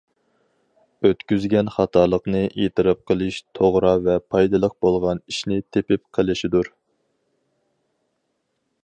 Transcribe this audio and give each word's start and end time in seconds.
ئۆتكۈزگەن 1.07 1.67
خاتالىقنى 1.75 2.41
ئېتىراپ 2.63 3.03
قىلىش 3.11 3.37
توغرا 3.59 3.93
ۋە 4.07 4.17
پايدىلىق 4.35 4.75
بولغان 4.87 5.23
ئىشنى 5.33 5.61
تېپىپ 5.77 6.05
قىلىشىدۇر. 6.19 6.73